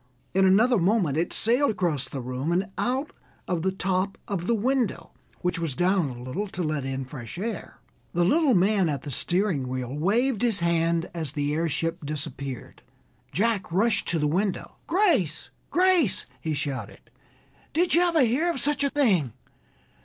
[0.33, 3.11] In another moment it sailed across the room and out
[3.47, 7.37] of the top of the window, which was down a little to let in fresh
[7.37, 7.77] air.
[8.13, 12.81] The little man at the steering wheel waved his hand as the airship disappeared.
[13.31, 14.77] Jack rushed to the window.
[14.87, 17.11] "Grace, Grace!" he shouted,
[17.71, 19.33] "did you ever hear of such a thing?